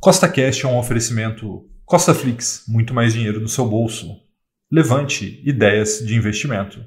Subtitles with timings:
[0.00, 4.16] Costa Cash é um oferecimento Costa Flix, muito mais dinheiro no seu bolso.
[4.70, 6.78] Levante ideias de investimento.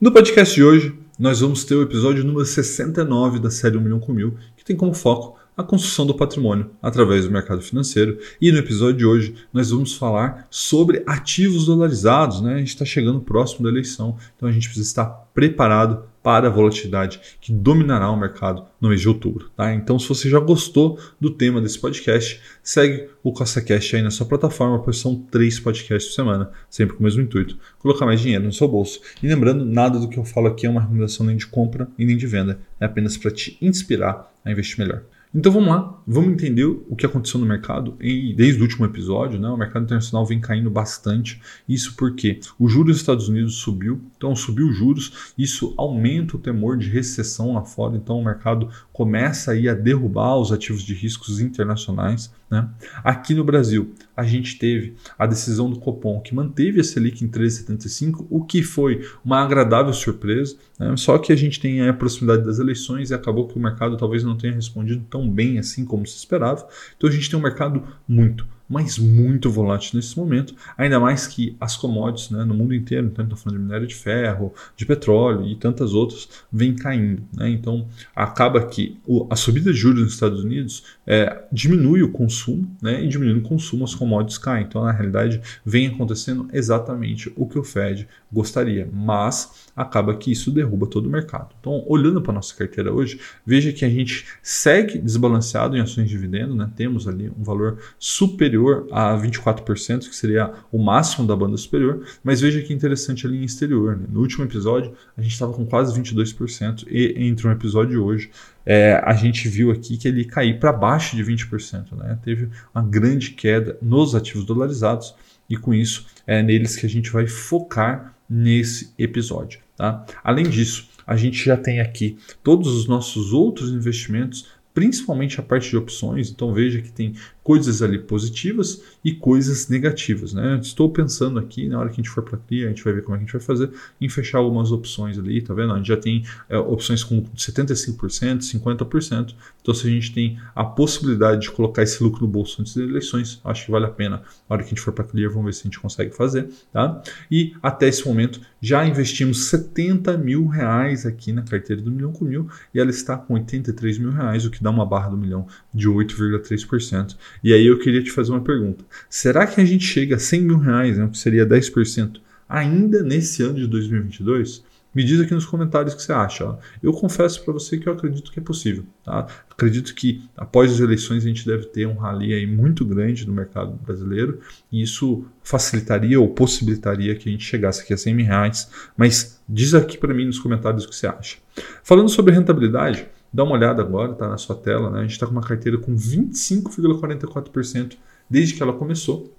[0.00, 3.98] No podcast de hoje, nós vamos ter o episódio número 69 da série 1 milhão
[3.98, 8.16] com mil, que tem como foco a construção do patrimônio através do mercado financeiro.
[8.40, 12.40] E no episódio de hoje nós vamos falar sobre ativos dolarizados.
[12.40, 12.54] Né?
[12.54, 16.50] A gente está chegando próximo da eleição, então a gente precisa estar preparado para a
[16.50, 19.48] volatilidade que dominará o mercado no mês de outubro.
[19.56, 19.72] Tá?
[19.72, 24.26] Então, se você já gostou do tema desse podcast, segue o CostaCast aí na sua
[24.26, 28.42] plataforma, pois são três podcasts por semana, sempre com o mesmo intuito, colocar mais dinheiro
[28.42, 29.00] no seu bolso.
[29.22, 32.04] E lembrando, nada do que eu falo aqui é uma recomendação nem de compra e
[32.04, 35.04] nem de venda, é apenas para te inspirar a investir melhor.
[35.34, 37.94] Então vamos lá, vamos entender o que aconteceu no mercado.
[38.00, 41.40] E desde o último episódio, né, o mercado internacional vem caindo bastante.
[41.68, 46.40] Isso porque o juros dos Estados Unidos subiu, então subiu os juros, isso aumenta o
[46.40, 50.94] temor de recessão lá fora, então o mercado começa aí a derrubar os ativos de
[50.94, 52.32] riscos internacionais.
[52.50, 52.66] Né?
[53.04, 57.28] Aqui no Brasil, a gente teve a decisão do Copom que manteve a Selic em
[57.28, 60.56] 13,75, o que foi uma agradável surpresa.
[60.78, 60.96] Né?
[60.96, 64.24] Só que a gente tem a proximidade das eleições e acabou que o mercado talvez
[64.24, 66.66] não tenha respondido tão bem assim como se esperava.
[66.96, 71.56] Então a gente tem um mercado muito, mas muito volátil nesse momento, ainda mais que
[71.60, 75.46] as commodities né, no mundo inteiro, então estou falando de minério de ferro, de petróleo
[75.46, 77.22] e tantas outras, vêm caindo.
[77.32, 77.50] Né?
[77.50, 82.68] Então acaba que o, a subida de juros nos Estados Unidos é, diminui o consumo,
[82.82, 84.64] né, e diminuindo o consumo as commodities caem.
[84.64, 90.50] Então na realidade vem acontecendo exatamente o que o Fed gostaria, mas acaba que isso
[90.50, 91.54] derruba todo o mercado.
[91.60, 96.08] Então olhando para a nossa carteira hoje, veja que a gente segue desbalanceado em ações
[96.08, 96.70] de dividendo, né?
[96.74, 98.55] temos ali um valor superior
[98.90, 103.44] a 24%, que seria o máximo da banda superior, mas veja que interessante a linha
[103.44, 103.96] exterior.
[103.96, 104.06] Né?
[104.10, 108.30] No último episódio, a gente estava com quase 22%, e entre um episódio e hoje,
[108.64, 111.92] é, a gente viu aqui que ele cair para baixo de 20%.
[111.96, 112.18] Né?
[112.22, 115.14] Teve uma grande queda nos ativos dolarizados,
[115.48, 119.60] e com isso é neles que a gente vai focar nesse episódio.
[119.76, 120.04] Tá?
[120.24, 125.70] Além disso, a gente já tem aqui todos os nossos outros investimentos principalmente a parte
[125.70, 126.30] de opções.
[126.30, 127.14] Então veja que tem
[127.46, 130.32] coisas ali positivas e coisas negativas.
[130.32, 130.58] Né?
[130.60, 133.04] Estou pensando aqui, na hora que a gente for para a a gente vai ver
[133.04, 133.70] como é que a gente vai fazer,
[134.00, 135.72] em fechar algumas opções ali, tá vendo?
[135.72, 139.32] A gente já tem é, opções com 75%, 50%.
[139.62, 142.88] Então, se a gente tem a possibilidade de colocar esse lucro no bolso antes das
[142.88, 144.22] eleições, acho que vale a pena.
[144.48, 146.48] Na hora que a gente for para a vamos ver se a gente consegue fazer.
[146.72, 147.00] Tá?
[147.30, 152.24] E até esse momento, já investimos 70 mil reais aqui na carteira do Milhão com
[152.24, 155.46] Mil e ela está com 83 mil reais, o que dá uma barra do milhão
[155.72, 157.16] de 8,3%.
[157.42, 158.84] E aí eu queria te fazer uma pergunta.
[159.08, 163.42] Será que a gente chega a 100 mil reais, né, que seria 10%, ainda nesse
[163.42, 164.64] ano de 2022?
[164.96, 166.46] Me diz aqui nos comentários o que você acha.
[166.46, 166.56] Ó.
[166.82, 168.82] Eu confesso para você que eu acredito que é possível.
[169.04, 169.26] Tá?
[169.50, 173.32] Acredito que após as eleições a gente deve ter um rally aí muito grande no
[173.34, 174.40] mercado brasileiro
[174.72, 178.70] e isso facilitaria ou possibilitaria que a gente chegasse aqui a 100 mil reais.
[178.96, 181.36] Mas diz aqui para mim nos comentários o que você acha.
[181.84, 185.00] Falando sobre rentabilidade, Dá uma olhada agora, está na sua tela, né?
[185.00, 187.96] A gente está com uma carteira com 25,44%
[188.28, 189.36] desde que ela começou,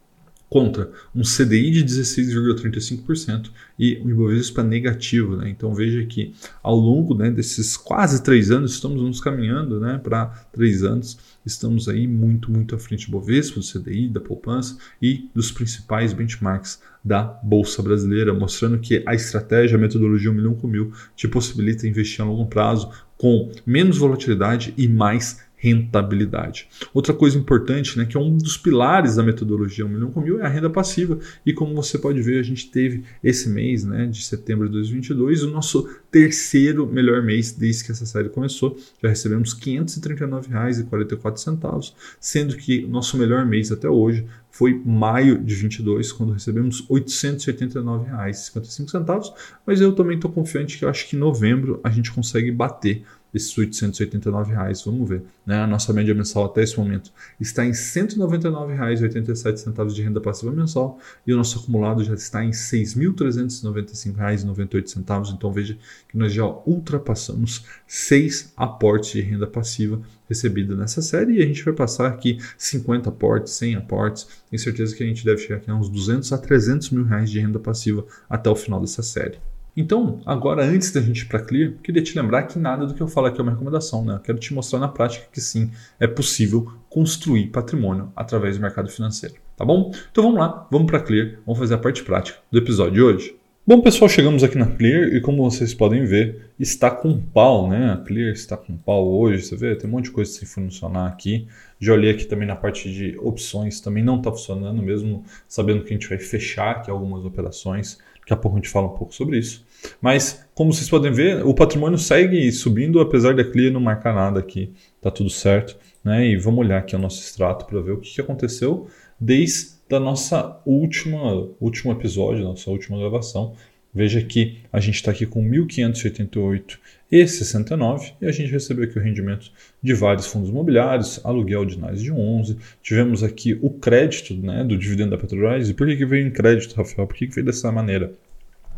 [0.50, 5.36] contra um CDI de 16,35% e o Ibovespa negativo.
[5.36, 5.50] Né?
[5.50, 6.34] Então veja que
[6.64, 11.90] ao longo né, desses quase três anos, estamos nos caminhando né, para três anos, estamos
[11.90, 16.80] aí muito, muito à frente do Ibovespa, do CDI, da poupança e dos principais benchmarks
[17.04, 21.88] da Bolsa Brasileira, mostrando que a estratégia, a metodologia 1 milhão com mil te possibilita
[21.88, 26.70] investir a longo prazo com menos volatilidade e mais rentabilidade.
[26.94, 30.40] Outra coisa importante, né, que é um dos pilares da metodologia 1 milhão com mil,
[30.40, 31.18] é a renda passiva.
[31.44, 35.42] E como você pode ver, a gente teve esse mês, né, de setembro de 2022,
[35.44, 38.78] o nosso terceiro melhor mês desde que essa série começou.
[39.02, 45.54] Já recebemos R$ 539,44, sendo que o nosso melhor mês até hoje foi maio de
[45.54, 49.34] 22, quando recebemos R$ 889,55.
[49.66, 53.04] Mas eu também estou confiante que eu acho que em novembro a gente consegue bater
[53.34, 54.84] esses 889 reais.
[54.84, 55.24] Vamos ver.
[55.46, 55.56] Né?
[55.58, 61.00] A nossa média mensal até esse momento está em R$ 199,87 de renda passiva mensal
[61.26, 65.34] e o nosso acumulado já está em R$ 6.395,98.
[65.34, 71.42] Então veja que nós já ultrapassamos seis aportes de renda passiva recebida nessa série e
[71.42, 74.28] a gente vai passar aqui 50 aportes, 100 aportes.
[74.50, 77.30] Tenho certeza que a gente deve chegar aqui a uns 200 a 300 mil reais
[77.30, 79.40] de renda passiva até o final dessa série.
[79.80, 83.02] Então, agora antes da gente ir para Clear, queria te lembrar que nada do que
[83.02, 84.16] eu falo aqui é uma recomendação, né?
[84.16, 85.70] Eu quero te mostrar na prática que sim,
[86.00, 89.92] é possível construir patrimônio através do mercado financeiro, tá bom?
[90.12, 93.38] Então vamos lá, vamos para Clear, vamos fazer a parte prática do episódio de hoje.
[93.70, 97.92] Bom, pessoal, chegamos aqui na Clear e como vocês podem ver, está com pau, né?
[97.92, 99.76] A Clear está com pau hoje, você vê?
[99.76, 101.50] Tem um monte de coisa sem funcionar aqui.
[101.78, 105.90] Já olhei aqui também na parte de opções, também não está funcionando, mesmo sabendo que
[105.90, 107.98] a gente vai fechar aqui algumas operações.
[108.22, 109.66] Daqui a pouco a gente fala um pouco sobre isso.
[110.02, 114.40] Mas, como vocês podem ver, o patrimônio segue subindo, apesar da Clear não marcar nada
[114.40, 114.72] aqui.
[115.02, 115.76] Tá tudo certo.
[116.06, 116.26] Né?
[116.28, 118.88] E vamos olhar aqui o nosso extrato para ver o que, que aconteceu
[119.20, 123.56] desde da nossa última último episódio, nossa última gravação.
[123.94, 126.78] Veja que a gente está aqui com 1.588
[127.12, 129.50] e 69 e a gente recebeu aqui o rendimento
[129.82, 132.58] de vários fundos imobiliários, aluguel de mais de 11.
[132.84, 135.70] Tivemos aqui o crédito né, do dividendo da Petrobras.
[135.70, 137.08] E por que, que veio em crédito, Rafael?
[137.08, 138.12] Por que, que veio dessa maneira?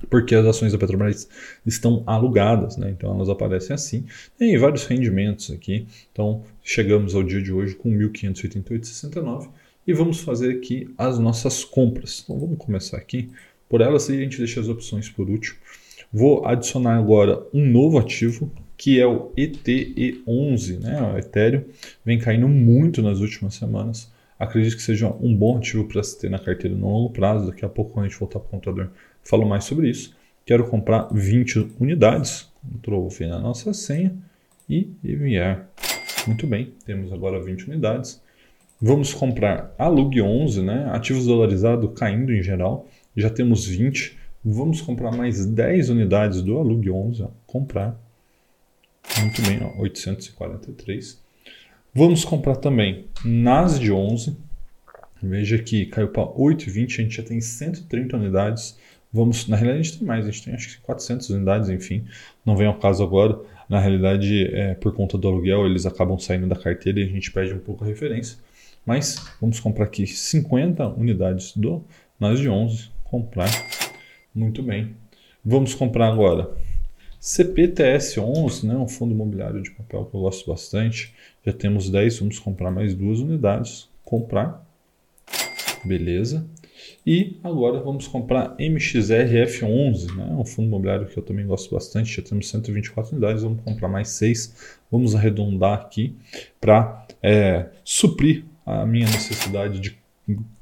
[0.09, 1.27] Porque as ações da Petrobras
[1.65, 2.89] estão alugadas, né?
[2.95, 4.05] então elas aparecem assim.
[4.37, 5.87] Tem vários rendimentos aqui.
[6.13, 9.49] Então chegamos ao dia de hoje com 1.588,69
[9.89, 12.21] e vamos fazer aqui as nossas compras.
[12.23, 13.31] Então vamos começar aqui
[13.67, 15.57] por elas e a gente deixa as opções por último.
[16.13, 21.01] Vou adicionar agora um novo ativo que é o ETE11, né?
[21.01, 21.63] O Ethereum
[22.05, 24.11] vem caindo muito nas últimas semanas.
[24.37, 27.47] Acredito que seja um bom ativo para se ter na carteira no longo prazo.
[27.47, 28.91] Daqui a pouco, quando a gente voltar para o computador,
[29.23, 30.15] falo mais sobre isso.
[30.45, 32.47] Quero comprar 20 unidades.
[32.79, 34.15] Ctrl V na nossa senha
[34.69, 35.67] e enviar.
[36.27, 38.21] Muito bem, temos agora 20 unidades.
[38.81, 40.89] Vamos comprar a Lug 11, né?
[40.91, 42.87] ativos dolarizados caindo em geral.
[43.15, 44.17] Já temos 20.
[44.43, 47.23] Vamos comprar mais 10 unidades do Alug 11.
[47.23, 47.27] Ó.
[47.45, 47.99] Comprar.
[49.19, 51.19] Muito bem, ó, 843.
[51.93, 54.37] Vamos comprar também NAS de 11.
[55.21, 56.99] Veja que caiu para 8,20.
[56.99, 58.77] A gente já tem 130 unidades.
[59.11, 62.05] Vamos, na realidade, a gente tem mais, a gente tem acho que 400 unidades, enfim,
[62.45, 63.37] não vem ao caso agora.
[63.67, 67.31] Na realidade, é, por conta do aluguel, eles acabam saindo da carteira e a gente
[67.31, 68.37] perde um pouco a referência.
[68.85, 71.83] Mas vamos comprar aqui 50 unidades do
[72.19, 73.49] NAS de 11, comprar,
[74.33, 74.95] muito bem.
[75.43, 76.51] Vamos comprar agora
[77.21, 81.13] CPTS11, né, um fundo imobiliário de papel que eu gosto bastante.
[81.45, 84.65] Já temos 10, vamos comprar mais duas unidades, comprar,
[85.83, 86.45] beleza.
[87.05, 90.25] E agora vamos comprar MXRF11, né?
[90.37, 92.15] um fundo imobiliário que eu também gosto bastante.
[92.15, 94.77] Já temos 124 unidades, vamos comprar mais 6.
[94.91, 96.15] Vamos arredondar aqui
[96.59, 99.97] para é, suprir a minha necessidade de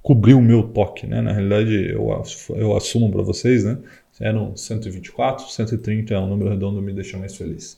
[0.02, 1.22] cobrir o meu toque, né?
[1.22, 2.10] Na realidade, eu,
[2.56, 3.78] eu assumo para vocês, né?
[4.20, 7.78] Eram 124, 130 é um número redondo, me deixa mais feliz.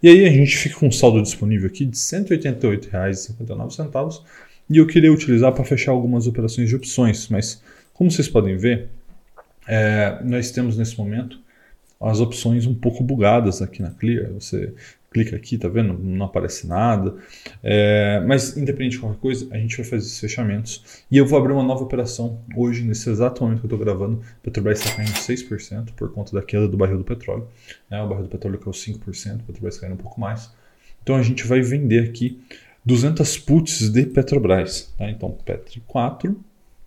[0.00, 4.22] E aí a gente fica com um saldo disponível aqui de R$ 188,59
[4.68, 7.60] e eu queria utilizar para fechar algumas operações de opções, mas
[7.92, 8.88] como vocês podem ver,
[9.66, 11.40] é, nós temos nesse momento
[12.00, 14.32] as opções um pouco bugadas aqui na Clear.
[14.32, 14.72] Você
[15.10, 15.98] clica aqui, tá vendo?
[15.98, 17.16] Não aparece nada.
[17.62, 21.04] É, mas, independente de qualquer coisa, a gente vai fazer esses fechamentos.
[21.10, 24.22] E eu vou abrir uma nova operação hoje, nesse exato momento que eu estou gravando.
[24.42, 27.48] Petrobras está caindo 6% por conta da queda do barril do petróleo.
[27.90, 28.00] Né?
[28.00, 30.52] O barril do petróleo caiu 5%, a Petrobras caindo um pouco mais.
[31.02, 32.40] Então a gente vai vender aqui
[32.84, 34.94] 200 puts de Petrobras.
[34.96, 35.10] Tá?
[35.10, 36.38] Então, Petri 4,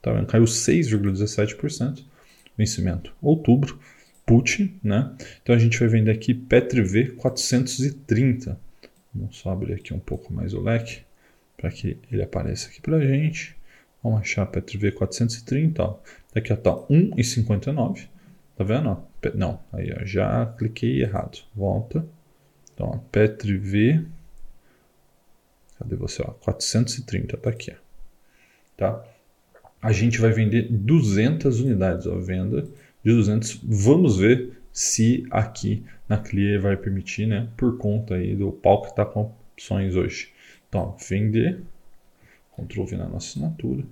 [0.02, 0.28] tá vendo?
[0.28, 2.04] caiu 6,17%.
[2.56, 3.80] Vencimento outubro
[4.25, 5.16] put, né?
[5.42, 8.60] Então a gente vai vender aqui PetriV 430.
[9.14, 11.02] Vamos só abrir aqui um pouco mais o leque
[11.58, 13.56] para que ele apareça aqui para a gente.
[14.02, 16.00] Vamos achar PetriV 430, ó.
[16.34, 18.08] Daqui a tá 1,59.
[18.56, 18.98] Tá vendo?
[19.36, 21.40] Não, aí ó, já cliquei errado.
[21.56, 22.06] Volta.
[22.74, 24.06] Então, ó, PetriV.
[25.80, 26.22] Cadê você?
[26.22, 27.72] Ó, 430, tá aqui.
[27.72, 27.75] Ó.
[28.75, 29.06] Tá?
[29.82, 32.68] A gente vai vender 200 unidades, ó, venda
[33.03, 33.60] de 200.
[33.63, 37.48] Vamos ver se aqui na Clear vai permitir, né?
[37.57, 40.29] Por conta aí do pau que está com opções hoje.
[40.67, 41.60] Então, vender,
[42.55, 43.83] Ctrl V na nossa assinatura,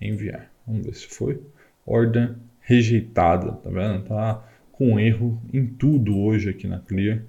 [0.00, 0.50] enviar.
[0.66, 1.40] Vamos ver se foi.
[1.86, 4.04] Ordem rejeitada, tá vendo?
[4.04, 4.42] Tá
[4.72, 7.22] com erro em tudo hoje aqui na Clear.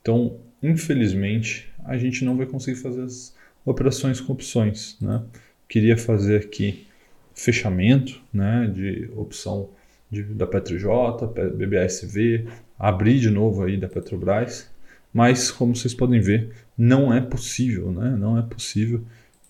[0.00, 5.22] Então, infelizmente, a gente não vai conseguir fazer as operações com opções, né?
[5.68, 6.86] Queria fazer aqui
[7.34, 9.68] fechamento, né, de opção
[10.10, 10.86] de, da PetroJ,
[11.54, 12.46] BBSV,
[12.78, 14.70] abrir de novo aí da Petrobras,
[15.12, 18.16] mas como vocês podem ver, não é possível, né?
[18.18, 19.02] Não é possível.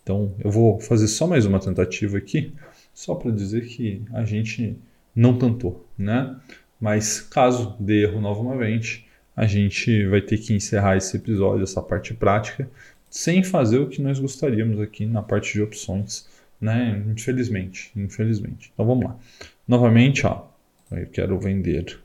[0.03, 2.53] Então eu vou fazer só mais uma tentativa aqui,
[2.95, 4.77] só para dizer que a gente
[5.15, 6.37] não tentou, né?
[6.81, 12.15] Mas caso dê erro novamente, a gente vai ter que encerrar esse episódio, essa parte
[12.15, 12.69] prática,
[13.11, 16.29] sem fazer o que nós gostaríamos aqui na parte de opções,
[16.61, 16.99] né?
[17.09, 18.71] Infelizmente, infelizmente.
[18.73, 19.19] Então vamos lá.
[19.67, 20.49] Novamente, ó,
[20.91, 22.01] eu quero vender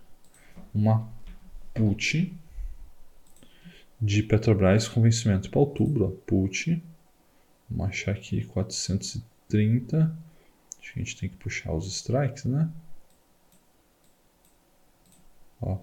[0.73, 1.07] uma
[1.73, 2.33] put
[4.01, 6.05] de Petrobras com vencimento para outubro.
[6.07, 6.81] Ó, put,
[7.69, 10.17] vamos achar aqui 430.
[10.79, 12.69] Acho que a gente tem que puxar os strikes, né?
[15.61, 15.77] Ó.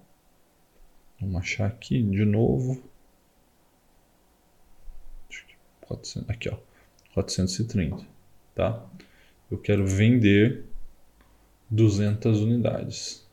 [1.19, 2.81] Vamos achar aqui de novo.
[5.81, 6.57] 400, aqui, ó.
[7.13, 8.05] 430,
[8.55, 8.83] tá?
[9.49, 10.65] Eu quero vender
[11.69, 13.27] 200 unidades.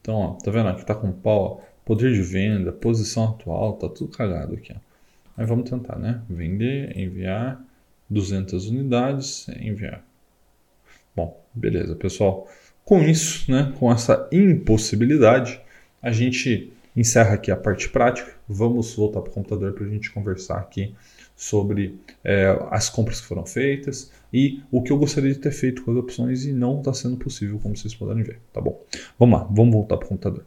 [0.00, 3.88] Então, ó, tá vendo aqui tá com pau, ó, poder de venda, posição atual, tá
[3.88, 5.44] tudo cagado aqui, ó.
[5.44, 6.22] Vamos tentar, né?
[6.28, 7.62] Vender, enviar
[8.08, 10.04] 200 unidades, enviar.
[11.16, 12.48] Bom, beleza, pessoal.
[12.84, 15.60] Com isso, né, com essa impossibilidade,
[16.02, 18.34] a gente encerra aqui a parte prática.
[18.48, 20.94] Vamos voltar para o computador para a gente conversar aqui
[21.42, 25.82] sobre é, as compras que foram feitas e o que eu gostaria de ter feito
[25.82, 28.38] com as opções e não está sendo possível, como vocês podem ver.
[28.52, 28.80] Tá bom?
[29.18, 30.46] Vamos lá, vamos voltar para o computador.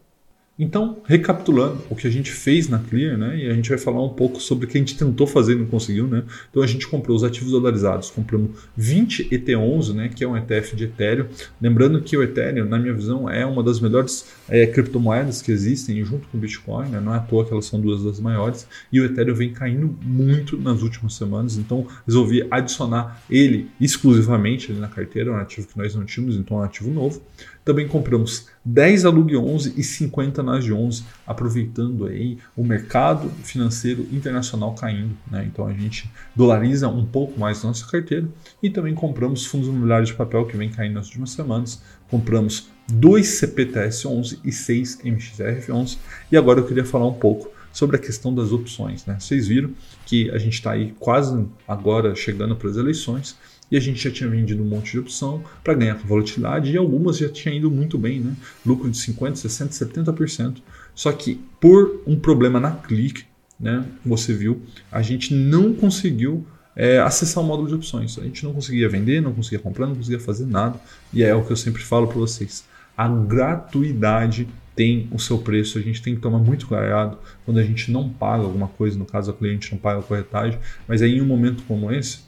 [0.57, 4.01] Então, recapitulando o que a gente fez na Clear, né, e a gente vai falar
[4.01, 6.07] um pouco sobre o que a gente tentou fazer e não conseguiu.
[6.07, 6.24] Né?
[6.50, 10.77] Então, a gente comprou os ativos dolarizados, compramos 20 ET11, né, que é um ETF
[10.77, 11.25] de Ethereum.
[11.62, 16.01] Lembrando que o Ethereum, na minha visão, é uma das melhores é, criptomoedas que existem,
[16.05, 16.88] junto com o Bitcoin.
[16.88, 17.01] Né?
[17.01, 18.65] Não é à toa que elas são duas das maiores.
[18.93, 24.79] E o Ethereum vem caindo muito nas últimas semanas, então resolvi adicionar ele exclusivamente ali
[24.79, 27.21] na carteira, um ativo que nós não tínhamos, então é um ativo novo.
[27.65, 34.75] Também compramos 10 Alug 11 e 50 NAS 11, aproveitando aí o mercado financeiro internacional
[34.75, 35.17] caindo.
[35.31, 35.50] Né?
[35.51, 38.27] Então a gente dolariza um pouco mais nossa carteira
[38.62, 41.81] e também compramos fundos imobiliários de papel que vem caindo nas últimas semanas.
[42.07, 45.98] Compramos 2 CPTS 11 e 6 MXRF 11
[46.31, 49.05] e agora eu queria falar um pouco sobre a questão das opções.
[49.07, 49.17] Né?
[49.19, 49.72] Vocês viram
[50.05, 53.36] que a gente está aí quase agora chegando para as eleições
[53.72, 56.77] e a gente já tinha vendido um monte de opção para ganhar com volatilidade e
[56.77, 58.36] algumas já tinham ido muito bem, né?
[58.65, 60.57] lucro de 50%, 60%, 70%.
[60.93, 63.25] Só que por um problema na clique,
[63.60, 66.45] né, você viu, a gente não conseguiu
[66.75, 68.17] é, acessar o módulo de opções.
[68.19, 70.79] A gente não conseguia vender, não conseguia comprar, não conseguia fazer nada.
[71.13, 72.65] E é o que eu sempre falo para vocês.
[72.98, 77.63] A gratuidade tem o seu preço, a gente tem que tomar muito cuidado quando a
[77.63, 81.15] gente não paga alguma coisa, no caso a cliente não paga a corretagem, mas aí
[81.15, 82.19] em um momento como esse,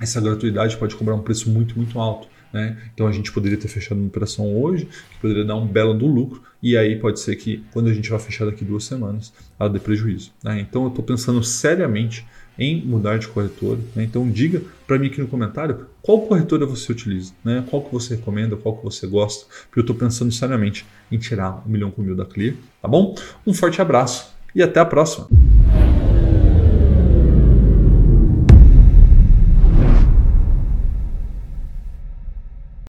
[0.00, 2.28] essa gratuidade pode cobrar um preço muito, muito alto.
[2.52, 2.76] Né?
[2.94, 6.06] Então a gente poderia ter fechado uma operação hoje, que poderia dar um belo do
[6.06, 9.68] lucro, e aí pode ser que quando a gente vai fechar daqui duas semanas, ela
[9.68, 10.32] dê prejuízo.
[10.42, 10.60] Né?
[10.60, 12.26] Então eu estou pensando seriamente
[12.58, 13.78] em mudar de corretora.
[13.94, 14.04] Né?
[14.04, 17.64] Então diga para mim aqui no comentário qual corretora você utiliza, né?
[17.68, 21.62] qual que você recomenda, qual que você gosta, porque eu estou pensando seriamente em tirar
[21.66, 23.14] um milhão com mil da Clear, tá bom?
[23.46, 25.28] Um forte abraço e até a próxima!